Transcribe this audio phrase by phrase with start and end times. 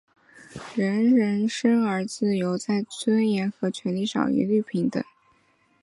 [0.73, 5.03] 人人生而自由,在尊严和权利上一律平等。